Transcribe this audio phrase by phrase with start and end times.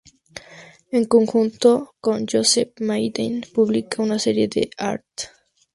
[0.91, 5.29] En conjunto con Joseph Maiden publica una serie de arts.